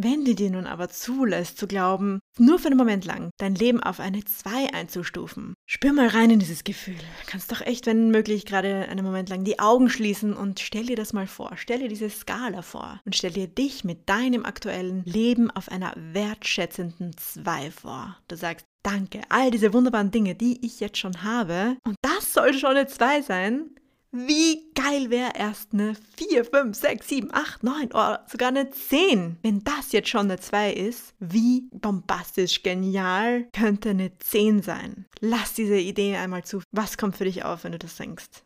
Wenn 0.00 0.24
du 0.24 0.36
dir 0.36 0.48
nun 0.48 0.68
aber 0.68 0.88
zulässt 0.88 1.58
zu 1.58 1.66
glauben, 1.66 2.20
nur 2.38 2.60
für 2.60 2.68
einen 2.68 2.76
Moment 2.76 3.04
lang 3.04 3.30
dein 3.36 3.56
Leben 3.56 3.82
auf 3.82 3.98
eine 3.98 4.24
2 4.24 4.72
einzustufen, 4.72 5.54
spür 5.68 5.92
mal 5.92 6.06
rein 6.06 6.30
in 6.30 6.38
dieses 6.38 6.62
Gefühl. 6.62 6.94
Du 6.94 7.26
kannst 7.26 7.50
doch 7.50 7.62
echt, 7.62 7.86
wenn 7.86 8.12
möglich, 8.12 8.46
gerade 8.46 8.86
einen 8.88 9.04
Moment 9.04 9.28
lang 9.28 9.42
die 9.42 9.58
Augen 9.58 9.90
schließen 9.90 10.34
und 10.34 10.60
stell 10.60 10.86
dir 10.86 10.94
das 10.94 11.12
mal 11.12 11.26
vor. 11.26 11.50
Stell 11.56 11.80
dir 11.80 11.88
diese 11.88 12.10
Skala 12.10 12.62
vor 12.62 13.00
und 13.06 13.16
stell 13.16 13.32
dir 13.32 13.48
dich 13.48 13.82
mit 13.82 14.08
deinem 14.08 14.44
aktuellen 14.44 15.02
Leben 15.04 15.50
auf 15.50 15.68
einer 15.68 15.92
wertschätzenden 15.96 17.16
2 17.16 17.72
vor. 17.72 18.16
Du 18.28 18.36
sagst, 18.36 18.66
danke, 18.84 19.22
all 19.30 19.50
diese 19.50 19.72
wunderbaren 19.72 20.12
Dinge, 20.12 20.36
die 20.36 20.64
ich 20.64 20.78
jetzt 20.78 20.98
schon 20.98 21.24
habe. 21.24 21.76
Und 21.84 21.96
das 22.02 22.32
soll 22.32 22.54
schon 22.54 22.76
eine 22.76 22.86
2 22.86 23.22
sein. 23.22 23.70
Wie 24.10 24.70
geil 24.74 25.10
wäre 25.10 25.32
erst 25.36 25.74
eine 25.74 25.94
4, 26.16 26.46
5, 26.46 26.74
6, 26.74 27.08
7, 27.08 27.34
8, 27.34 27.62
9 27.62 27.86
oder 27.88 28.24
sogar 28.26 28.48
eine 28.48 28.70
10? 28.70 29.36
Wenn 29.42 29.62
das 29.64 29.92
jetzt 29.92 30.08
schon 30.08 30.30
eine 30.30 30.38
2 30.40 30.72
ist, 30.72 31.14
wie 31.18 31.68
bombastisch 31.72 32.62
genial 32.62 33.48
könnte 33.52 33.90
eine 33.90 34.16
10 34.16 34.62
sein? 34.62 35.04
Lass 35.20 35.52
diese 35.52 35.76
Idee 35.76 36.16
einmal 36.16 36.42
zu. 36.42 36.62
Was 36.72 36.96
kommt 36.96 37.18
für 37.18 37.26
dich 37.26 37.44
auf, 37.44 37.64
wenn 37.64 37.72
du 37.72 37.78
das 37.78 37.96
denkst? 37.96 38.44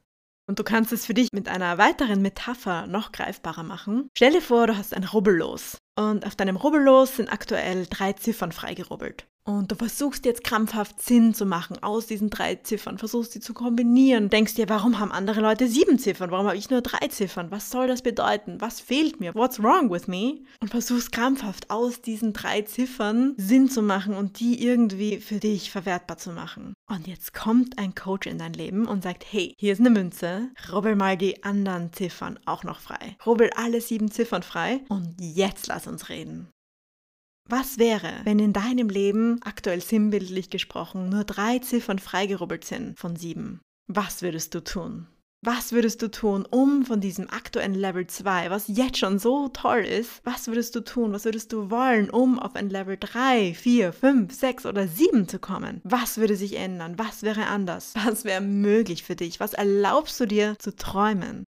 Und 0.49 0.59
du 0.59 0.65
kannst 0.65 0.93
es 0.93 1.07
für 1.07 1.15
dich 1.15 1.29
mit 1.33 1.49
einer 1.49 1.79
weiteren 1.79 2.23
Metapher 2.23 2.89
noch 2.89 3.13
greifbarer 3.13 3.63
machen. 3.63 4.09
Stell 4.17 4.33
dir 4.33 4.43
vor, 4.43 4.67
du 4.67 4.77
hast 4.77 4.93
ein 4.93 5.05
Rubbellos. 5.05 5.79
Und 5.99 6.27
auf 6.27 6.37
deinem 6.37 6.57
Rubbellos 6.57 7.17
sind 7.17 7.31
aktuell 7.33 7.87
drei 7.87 8.15
Ziffern 8.15 8.53
freigerubbelt. 8.53 9.27
Und 9.45 9.73
du 9.73 9.75
versuchst 9.75 10.25
jetzt 10.25 10.45
krampfhaft 10.45 11.03
Sinn 11.03 11.35
zu 11.35 11.47
machen 11.47 11.83
aus 11.83 12.07
diesen 12.07 12.31
drei 12.31 12.55
Ziffern, 12.55 12.99
versuchst 12.99 13.33
sie 13.33 13.41
zu 13.41 13.55
kombinieren, 13.55 14.31
denkst 14.31 14.55
dir, 14.55 14.69
warum 14.69 15.01
haben 15.01 15.11
andere 15.11 15.41
Leute 15.41 15.67
sieben 15.67 15.99
Ziffern, 15.99 16.31
warum 16.31 16.47
habe 16.47 16.57
ich 16.57 16.71
nur 16.71 16.81
drei 16.81 17.09
Ziffern, 17.09 17.51
was 17.51 17.71
soll 17.71 17.89
das 17.89 18.03
bedeuten, 18.03 18.61
was 18.61 18.81
fehlt 18.81 19.19
mir, 19.19 19.35
what's 19.35 19.61
wrong 19.61 19.91
with 19.91 20.07
me? 20.07 20.43
Und 20.61 20.69
versuchst 20.71 21.11
krampfhaft 21.11 21.71
aus 21.71 22.01
diesen 22.03 22.33
drei 22.33 22.63
Ziffern 22.63 23.35
Sinn 23.37 23.69
zu 23.69 23.83
machen 23.83 24.15
und 24.15 24.39
die 24.39 24.65
irgendwie 24.65 25.19
für 25.19 25.41
dich 25.41 25.73
verwertbar 25.73 26.19
zu 26.19 26.31
machen. 26.31 26.75
Und 26.89 27.09
jetzt 27.09 27.35
kommt 27.35 27.79
ein 27.79 27.97
Coach 27.97 28.29
in 28.29 28.39
dein 28.39 28.53
Leben 28.53 28.87
und 28.87 29.03
sagt, 29.03 29.25
hey, 29.29 29.57
hier 29.59 29.73
ist 29.73 29.81
eine 29.81 29.91
Münze, 29.91 30.51
rubbel 30.71 30.95
mal 30.95 31.17
die 31.17 31.43
anderen 31.43 31.93
Ziffern 31.93 32.39
auch 32.45 32.63
noch 32.63 32.79
frei. 32.79 33.17
Rubbel 33.27 33.51
alle 33.57 33.81
sieben 33.81 34.11
Ziffern 34.11 34.45
frei 34.45 34.83
und 34.89 35.17
jetzt 35.19 35.67
lass 35.67 35.89
reden. 36.09 36.49
Was 37.49 37.79
wäre, 37.79 38.21
wenn 38.25 38.39
in 38.39 38.53
deinem 38.53 38.89
Leben, 38.89 39.41
aktuell 39.43 39.81
sinnbildlich 39.81 40.51
gesprochen, 40.51 41.09
nur 41.09 41.25
drei 41.25 41.59
Ziffern 41.59 41.99
freigerubbelt 41.99 42.65
sind 42.65 42.99
von 42.99 43.17
sieben? 43.17 43.61
Was 43.89 44.23
würdest 44.23 44.55
du 44.55 44.63
tun? 44.63 45.09
Was 45.45 45.73
würdest 45.73 46.01
du 46.01 46.09
tun, 46.09 46.47
um 46.49 46.87
von 46.87 47.01
diesem 47.01 47.29
aktuellen 47.29 47.75
Level 47.75 48.07
2, 48.07 48.51
was 48.51 48.69
jetzt 48.69 48.99
schon 48.99 49.19
so 49.19 49.49
toll 49.49 49.81
ist, 49.81 50.21
was 50.23 50.47
würdest 50.47 50.77
du 50.77 50.85
tun, 50.85 51.13
was 51.13 51.25
würdest 51.25 51.53
du 51.53 51.69
wollen, 51.69 52.11
um 52.11 52.39
auf 52.39 52.55
ein 52.55 52.71
Level 52.71 52.97
3, 52.99 53.53
4, 53.53 53.93
5, 53.93 54.33
6 54.33 54.67
oder 54.67 54.87
7 54.87 55.27
zu 55.27 55.41
kommen? 55.41 55.81
Was 55.83 56.19
würde 56.19 56.37
sich 56.37 56.57
ändern? 56.57 56.97
Was 56.97 57.25
wäre 57.25 57.47
anders? 57.47 57.93
Was 57.97 58.25
wäre 58.25 58.41
möglich 58.41 59.03
für 59.03 59.17
dich? 59.17 59.41
Was 59.41 59.53
erlaubst 59.53 60.21
du 60.21 60.27
dir 60.27 60.57
zu 60.61 60.77
träumen? 60.77 61.43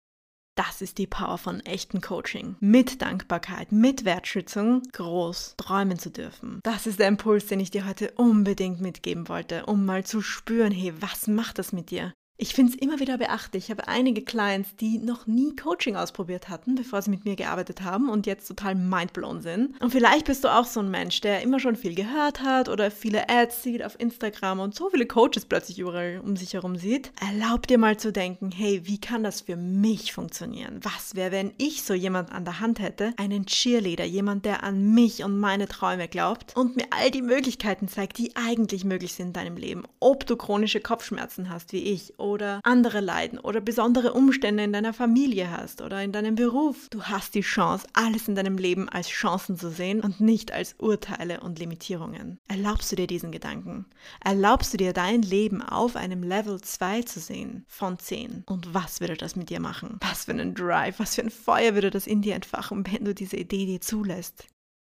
Das 0.56 0.82
ist 0.82 0.98
die 0.98 1.08
Power 1.08 1.38
von 1.38 1.62
echten 1.62 2.02
Coaching. 2.02 2.58
Mit 2.60 3.02
Dankbarkeit, 3.02 3.72
mit 3.72 4.04
Wertschätzung 4.04 4.84
groß 4.92 5.56
träumen 5.58 5.98
zu 5.98 6.12
dürfen. 6.12 6.60
Das 6.64 6.88
ist 6.88 7.00
der 7.00 7.08
Impuls, 7.08 7.48
den 7.48 7.62
ich 7.62 7.72
dir 7.72 7.88
heute 7.88 8.12
unbedingt 8.18 8.82
mitgeben 8.82 9.30
wollte, 9.30 9.66
um 9.66 9.86
mal 9.86 10.04
zu 10.04 10.22
spüren, 10.22 10.72
hey, 10.72 10.94
was 11.00 11.28
macht 11.28 11.58
das 11.58 11.72
mit 11.72 11.90
dir? 11.90 12.14
Ich 12.44 12.56
finde 12.56 12.74
es 12.74 12.80
immer 12.80 13.00
wieder 13.00 13.20
beachtlich. 13.20 13.66
Ich 13.66 13.70
habe 13.70 13.88
einige 13.88 14.24
Clients, 14.24 14.76
die 14.76 14.98
noch 14.98 15.28
nie 15.28 15.56
Coaching 15.56 15.96
ausprobiert 15.96 16.50
hatten, 16.50 16.74
bevor 16.74 17.00
sie 17.04 17.12
mit 17.12 17.24
mir 17.24 17.36
gearbeitet 17.36 17.84
haben 17.84 18.10
und 18.10 18.26
jetzt 18.26 18.48
total 18.48 18.74
mindblown 18.74 19.44
sind. 19.44 19.80
Und 19.80 19.92
vielleicht 19.92 20.26
bist 20.26 20.44
du 20.44 20.48
auch 20.48 20.66
so 20.66 20.80
ein 20.80 20.90
Mensch, 20.90 21.22
der 21.22 21.44
immer 21.44 21.60
schon 21.60 21.76
viel 21.76 21.94
gehört 21.94 22.42
hat 22.42 22.68
oder 22.68 22.90
viele 22.90 23.30
Ads 23.30 23.62
sieht 23.62 23.86
auf 23.86 24.00
Instagram 24.00 24.60
und 24.60 24.74
so 24.74 24.90
viele 24.90 25.06
Coaches 25.06 25.46
plötzlich 25.46 25.78
überall 25.78 26.20
um 26.26 26.36
sich 26.36 26.56
herum 26.56 26.78
sieht. 26.78 27.12
Erlaub 27.22 27.68
dir 27.68 27.78
mal 27.78 27.98
zu 27.98 28.12
denken, 28.12 28.50
hey, 28.50 28.82
wie 28.86 29.00
kann 29.00 29.24
das 29.24 29.42
für 29.42 29.56
mich 29.56 30.12
funktionieren? 30.12 30.80
Was 30.82 31.14
wäre, 31.14 31.32
wenn 31.32 31.54
ich 31.60 31.84
so 31.84 31.94
jemand 31.94 32.32
an 32.32 32.44
der 32.44 32.60
Hand 32.60 32.80
hätte? 32.80 33.14
Einen 33.18 33.46
Cheerleader, 33.46 34.06
jemand, 34.06 34.46
der 34.46 34.64
an 34.64 34.96
mich 34.96 35.24
und 35.24 35.40
meine 35.40 35.68
Träume 35.68 36.08
glaubt 36.08 36.56
und 36.56 36.76
mir 36.76 36.88
all 36.90 37.12
die 37.12 37.22
Möglichkeiten 37.22 37.88
zeigt, 37.88 38.18
die 38.18 38.36
eigentlich 38.36 38.84
möglich 38.84 39.14
sind 39.14 39.28
in 39.28 39.34
deinem 39.34 39.58
Leben. 39.58 39.84
Ob 40.00 40.26
du 40.26 40.36
chronische 40.36 40.82
Kopfschmerzen 40.82 41.48
hast 41.48 41.72
wie 41.72 41.84
ich 41.84 42.18
oder 42.32 42.62
andere 42.64 43.02
leiden 43.02 43.40
oder 43.40 43.62
besondere 43.62 44.14
Umstände 44.14 44.64
in 44.64 44.74
deiner 44.74 44.94
Familie 44.94 45.52
hast 45.52 45.82
oder 45.82 46.02
in 46.02 46.12
deinem 46.12 46.36
Beruf. 46.36 46.88
Du 46.90 47.04
hast 47.04 47.36
die 47.36 47.42
Chance, 47.42 47.86
alles 47.94 48.28
in 48.28 48.36
deinem 48.36 48.58
Leben 48.58 48.90
als 48.90 49.10
Chancen 49.10 49.58
zu 49.58 49.70
sehen 49.70 50.02
und 50.02 50.22
nicht 50.22 50.52
als 50.52 50.76
Urteile 50.80 51.42
und 51.42 51.60
Limitierungen. 51.60 52.40
Erlaubst 52.48 52.92
du 52.92 52.96
dir 52.96 53.08
diesen 53.08 53.32
Gedanken? 53.32 53.86
Erlaubst 54.24 54.74
du 54.74 54.78
dir 54.78 54.94
dein 54.94 55.22
Leben 55.22 55.62
auf 55.62 55.96
einem 55.96 56.24
Level 56.24 56.62
2 56.62 57.04
zu 57.04 57.20
sehen 57.20 57.66
von 57.68 58.00
10? 58.00 58.44
Und 58.48 58.74
was 58.74 59.02
würde 59.02 59.16
das 59.16 59.36
mit 59.36 59.50
dir 59.50 59.60
machen? 59.60 59.98
Was 60.02 60.26
für 60.26 60.32
einen 60.32 60.56
Drive, 60.56 61.00
was 61.00 61.16
für 61.16 61.22
ein 61.22 61.30
Feuer 61.30 61.76
würde 61.76 61.92
das 61.92 62.08
in 62.08 62.22
dir 62.22 62.36
entfachen, 62.36 62.86
wenn 62.88 63.06
du 63.06 63.14
diese 63.14 63.38
Idee 63.38 63.66
dir 63.66 63.82
zulässt? 63.82 64.46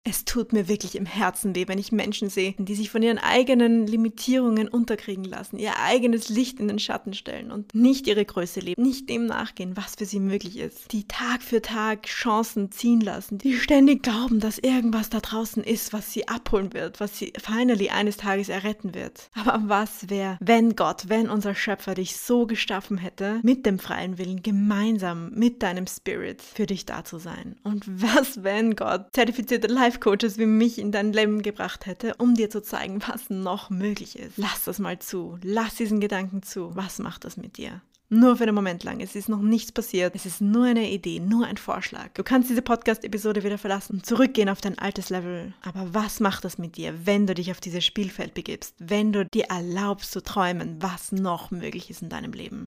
Es 0.08 0.24
tut 0.24 0.54
mir 0.54 0.68
wirklich 0.68 0.94
im 0.96 1.04
Herzen 1.04 1.54
weh, 1.54 1.68
wenn 1.68 1.78
ich 1.78 1.92
Menschen 1.92 2.30
sehe, 2.30 2.54
die 2.56 2.74
sich 2.74 2.88
von 2.88 3.02
ihren 3.02 3.18
eigenen 3.18 3.86
Limitierungen 3.86 4.66
unterkriegen 4.66 5.24
lassen, 5.24 5.58
ihr 5.58 5.78
eigenes 5.78 6.30
Licht 6.30 6.60
in 6.60 6.68
den 6.68 6.78
Schatten 6.78 7.12
stellen 7.12 7.52
und 7.52 7.74
nicht 7.74 8.06
ihre 8.06 8.24
Größe 8.24 8.60
leben, 8.60 8.80
nicht 8.80 9.10
dem 9.10 9.26
nachgehen, 9.26 9.76
was 9.76 9.96
für 9.96 10.06
sie 10.06 10.18
möglich 10.18 10.56
ist, 10.56 10.92
die 10.92 11.06
Tag 11.06 11.42
für 11.42 11.60
Tag 11.60 12.06
Chancen 12.06 12.72
ziehen 12.72 13.02
lassen, 13.02 13.36
die 13.36 13.52
ständig 13.52 14.02
glauben, 14.02 14.40
dass 14.40 14.58
irgendwas 14.58 15.10
da 15.10 15.20
draußen 15.20 15.62
ist, 15.62 15.92
was 15.92 16.10
sie 16.10 16.26
abholen 16.26 16.72
wird, 16.72 17.00
was 17.00 17.18
sie 17.18 17.34
finally 17.38 17.90
eines 17.90 18.16
Tages 18.16 18.48
erretten 18.48 18.94
wird. 18.94 19.28
Aber 19.34 19.60
was 19.66 20.08
wäre, 20.08 20.38
wenn 20.40 20.74
Gott, 20.74 21.10
wenn 21.10 21.28
unser 21.28 21.54
Schöpfer 21.54 21.94
dich 21.94 22.16
so 22.16 22.46
geschaffen 22.46 22.96
hätte, 22.96 23.40
mit 23.42 23.66
dem 23.66 23.78
freien 23.78 24.16
Willen 24.16 24.42
gemeinsam 24.42 25.32
mit 25.34 25.62
deinem 25.62 25.86
Spirit 25.86 26.40
für 26.40 26.64
dich 26.64 26.86
da 26.86 27.04
zu 27.04 27.18
sein? 27.18 27.56
Und 27.62 27.84
was, 27.86 28.42
wenn 28.42 28.74
Gott 28.74 29.08
zertifizierte 29.12 29.68
Life 29.68 29.97
Life-Coaches 29.98 30.38
wie 30.38 30.46
mich 30.46 30.78
in 30.78 30.92
dein 30.92 31.12
Leben 31.12 31.42
gebracht 31.42 31.86
hätte, 31.86 32.14
um 32.18 32.34
dir 32.34 32.50
zu 32.50 32.62
zeigen, 32.62 33.02
was 33.06 33.30
noch 33.30 33.70
möglich 33.70 34.18
ist. 34.18 34.36
Lass 34.36 34.64
das 34.64 34.78
mal 34.78 34.98
zu. 34.98 35.38
Lass 35.42 35.74
diesen 35.74 36.00
Gedanken 36.00 36.42
zu. 36.42 36.74
Was 36.76 36.98
macht 36.98 37.24
das 37.24 37.36
mit 37.36 37.56
dir? 37.56 37.82
Nur 38.10 38.36
für 38.36 38.44
einen 38.44 38.54
Moment 38.54 38.84
lang. 38.84 39.00
Es 39.00 39.14
ist 39.14 39.28
noch 39.28 39.42
nichts 39.42 39.72
passiert. 39.72 40.14
Es 40.14 40.24
ist 40.24 40.40
nur 40.40 40.66
eine 40.66 40.90
Idee, 40.90 41.20
nur 41.20 41.46
ein 41.46 41.58
Vorschlag. 41.58 42.10
Du 42.14 42.22
kannst 42.22 42.48
diese 42.48 42.62
Podcast-Episode 42.62 43.44
wieder 43.44 43.58
verlassen 43.58 44.02
zurückgehen 44.02 44.48
auf 44.48 44.60
dein 44.60 44.78
altes 44.78 45.10
Level. 45.10 45.52
Aber 45.62 45.92
was 45.92 46.20
macht 46.20 46.44
das 46.44 46.58
mit 46.58 46.76
dir, 46.76 46.94
wenn 47.04 47.26
du 47.26 47.34
dich 47.34 47.50
auf 47.50 47.60
dieses 47.60 47.84
Spielfeld 47.84 48.34
begibst? 48.34 48.76
Wenn 48.78 49.12
du 49.12 49.26
dir 49.26 49.46
erlaubst 49.46 50.12
zu 50.12 50.22
träumen, 50.22 50.80
was 50.80 51.12
noch 51.12 51.50
möglich 51.50 51.90
ist 51.90 52.02
in 52.02 52.08
deinem 52.08 52.32
Leben? 52.32 52.64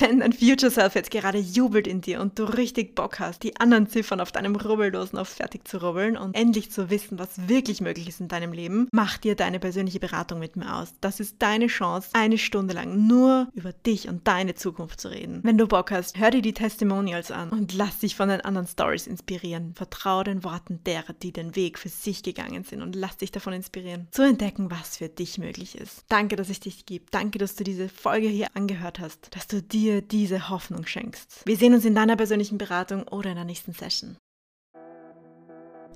Wenn 0.00 0.20
dein 0.20 0.32
Future 0.32 0.70
Self 0.70 0.94
jetzt 0.94 1.10
gerade 1.10 1.38
jubelt 1.38 1.88
in 1.88 2.00
dir 2.00 2.20
und 2.20 2.38
du 2.38 2.44
richtig 2.44 2.94
Bock 2.94 3.18
hast, 3.18 3.42
die 3.42 3.58
anderen 3.58 3.88
Ziffern 3.88 4.20
auf 4.20 4.30
deinem 4.30 4.54
Rubbellosen 4.54 5.18
auf 5.18 5.28
fertig 5.28 5.66
zu 5.66 5.78
rubbeln 5.78 6.16
und 6.16 6.36
endlich 6.36 6.70
zu 6.70 6.88
wissen, 6.88 7.18
was 7.18 7.48
wirklich 7.48 7.80
möglich 7.80 8.08
ist 8.08 8.20
in 8.20 8.28
deinem 8.28 8.52
Leben, 8.52 8.88
mach 8.92 9.18
dir 9.18 9.34
deine 9.34 9.58
persönliche 9.58 9.98
Beratung 9.98 10.38
mit 10.38 10.54
mir 10.54 10.72
aus. 10.72 10.94
Das 11.00 11.18
ist 11.18 11.36
deine 11.40 11.66
Chance, 11.66 12.10
eine 12.12 12.38
Stunde 12.38 12.74
lang 12.74 13.08
nur 13.08 13.48
über 13.54 13.72
dich 13.72 14.08
und 14.08 14.28
deine 14.28 14.54
Zukunft 14.54 15.00
zu 15.00 15.08
reden. 15.08 15.40
Wenn 15.42 15.58
du 15.58 15.66
Bock 15.66 15.90
hast, 15.90 16.16
hör 16.16 16.30
dir 16.30 16.42
die 16.42 16.54
Testimonials 16.54 17.32
an 17.32 17.48
und 17.48 17.74
lass 17.74 17.98
dich 17.98 18.14
von 18.14 18.28
den 18.28 18.40
anderen 18.42 18.68
Stories 18.68 19.08
inspirieren. 19.08 19.74
Vertraue 19.74 20.22
den 20.22 20.44
Worten 20.44 20.78
derer, 20.84 21.12
die 21.12 21.32
den 21.32 21.56
Weg 21.56 21.76
für 21.76 21.88
sich 21.88 22.22
gegangen 22.22 22.62
sind 22.62 22.82
und 22.82 22.94
lass 22.94 23.16
dich 23.16 23.32
davon 23.32 23.52
inspirieren, 23.52 24.06
zu 24.12 24.22
entdecken, 24.22 24.70
was 24.70 24.98
für 24.98 25.08
dich 25.08 25.38
möglich 25.38 25.76
ist. 25.76 26.04
Danke, 26.08 26.36
dass 26.36 26.50
es 26.50 26.60
dich 26.60 26.86
gibt. 26.86 27.14
Danke, 27.14 27.38
dass 27.38 27.56
du 27.56 27.64
diese 27.64 27.88
Folge 27.88 28.28
hier 28.28 28.46
angehört 28.54 29.00
hast, 29.00 29.34
dass 29.34 29.48
du 29.48 29.60
dir 29.60 29.87
dir 29.88 30.02
diese 30.02 30.50
Hoffnung 30.50 30.86
schenkst. 30.86 31.42
Wir 31.44 31.56
sehen 31.56 31.74
uns 31.74 31.84
in 31.84 31.94
deiner 31.94 32.16
persönlichen 32.16 32.58
Beratung 32.58 33.04
oder 33.08 33.30
in 33.30 33.36
der 33.36 33.44
nächsten 33.44 33.72
Session. 33.72 34.16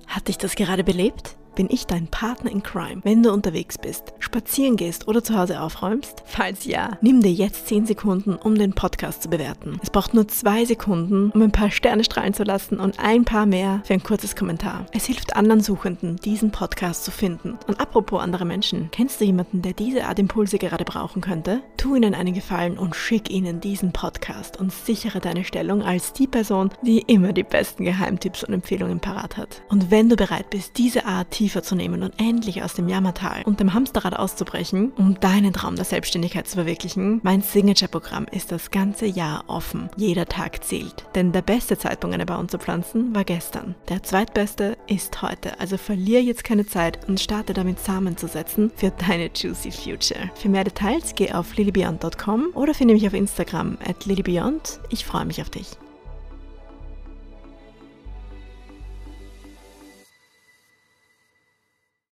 Hat 0.06 0.28
dich 0.28 0.38
das 0.38 0.56
gerade 0.56 0.84
belebt? 0.84 1.36
Bin 1.54 1.68
ich 1.70 1.86
dein 1.86 2.06
Partner 2.06 2.50
in 2.50 2.62
Crime, 2.62 3.00
wenn 3.04 3.22
du 3.22 3.32
unterwegs 3.32 3.78
bist, 3.78 4.12
spazieren 4.18 4.76
gehst 4.76 5.08
oder 5.08 5.22
zu 5.22 5.36
Hause 5.36 5.60
aufräumst? 5.60 6.22
Falls 6.24 6.64
ja, 6.64 6.98
nimm 7.00 7.20
dir 7.20 7.32
jetzt 7.32 7.68
10 7.68 7.86
Sekunden, 7.86 8.36
um 8.36 8.54
den 8.54 8.72
Podcast 8.72 9.22
zu 9.22 9.28
bewerten. 9.28 9.78
Es 9.82 9.90
braucht 9.90 10.14
nur 10.14 10.28
2 10.28 10.64
Sekunden, 10.64 11.30
um 11.30 11.42
ein 11.42 11.52
paar 11.52 11.70
Sterne 11.70 12.04
strahlen 12.04 12.34
zu 12.34 12.44
lassen 12.44 12.80
und 12.80 12.98
ein 12.98 13.24
paar 13.24 13.46
mehr 13.46 13.82
für 13.84 13.94
ein 13.94 14.02
kurzes 14.02 14.36
Kommentar. 14.36 14.86
Es 14.92 15.06
hilft 15.06 15.36
anderen 15.36 15.60
Suchenden, 15.60 16.16
diesen 16.16 16.50
Podcast 16.50 17.04
zu 17.04 17.10
finden. 17.10 17.58
Und 17.66 17.80
apropos 17.80 18.20
andere 18.20 18.44
Menschen, 18.44 18.88
kennst 18.90 19.20
du 19.20 19.24
jemanden, 19.24 19.62
der 19.62 19.72
diese 19.72 20.04
Art 20.04 20.18
Impulse 20.18 20.58
gerade 20.58 20.84
brauchen 20.84 21.22
könnte? 21.22 21.60
Tu 21.76 21.96
ihnen 21.96 22.14
einen 22.14 22.34
Gefallen 22.34 22.78
und 22.78 22.96
schick 22.96 23.30
ihnen 23.30 23.60
diesen 23.60 23.92
Podcast 23.92 24.58
und 24.58 24.72
sichere 24.72 25.20
deine 25.20 25.44
Stellung 25.44 25.82
als 25.82 26.12
die 26.12 26.26
Person, 26.26 26.70
die 26.82 27.00
immer 27.00 27.32
die 27.32 27.42
besten 27.42 27.84
Geheimtipps 27.84 28.44
und 28.44 28.54
Empfehlungen 28.54 29.00
parat 29.00 29.36
hat. 29.36 29.62
Und 29.68 29.90
wenn 29.90 30.08
du 30.08 30.16
bereit 30.16 30.50
bist, 30.50 30.78
diese 30.78 31.04
Art 31.06 31.34
tiefer 31.42 31.64
zu 31.64 31.74
nehmen 31.74 32.04
und 32.04 32.14
endlich 32.20 32.62
aus 32.62 32.74
dem 32.74 32.88
Jammertal 32.88 33.42
und 33.44 33.58
dem 33.58 33.74
Hamsterrad 33.74 34.16
auszubrechen, 34.16 34.92
um 34.96 35.18
deinen 35.18 35.52
Traum 35.52 35.74
der 35.74 35.84
Selbstständigkeit 35.84 36.46
zu 36.46 36.54
verwirklichen, 36.54 37.18
mein 37.24 37.42
Signature-Programm 37.42 38.26
ist 38.30 38.52
das 38.52 38.70
ganze 38.70 39.06
Jahr 39.06 39.42
offen. 39.48 39.90
Jeder 39.96 40.26
Tag 40.26 40.62
zählt. 40.62 41.04
Denn 41.16 41.32
der 41.32 41.42
beste 41.42 41.76
Zeitpunkt, 41.76 42.14
eine 42.14 42.26
Baum 42.26 42.48
zu 42.48 42.58
pflanzen, 42.58 43.12
war 43.12 43.24
gestern. 43.24 43.74
Der 43.88 44.04
zweitbeste 44.04 44.78
ist 44.86 45.20
heute. 45.20 45.58
Also 45.58 45.78
verliere 45.78 46.22
jetzt 46.22 46.44
keine 46.44 46.64
Zeit 46.64 47.08
und 47.08 47.18
starte 47.18 47.54
damit 47.54 47.80
Samen 47.80 48.16
zu 48.16 48.28
setzen 48.28 48.70
für 48.76 48.92
deine 48.92 49.28
Juicy 49.34 49.72
Future. 49.72 50.30
Für 50.36 50.48
mehr 50.48 50.62
Details 50.62 51.12
geh 51.16 51.32
auf 51.32 51.56
lilybeyond.com 51.56 52.50
oder 52.54 52.72
finde 52.72 52.94
mich 52.94 53.06
auf 53.08 53.14
Instagram 53.14 53.78
at 53.84 54.06
lilybeyond. 54.06 54.78
Ich 54.90 55.04
freue 55.04 55.24
mich 55.24 55.40
auf 55.40 55.50
dich. 55.50 55.66